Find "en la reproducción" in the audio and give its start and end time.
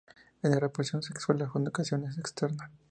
0.41-1.03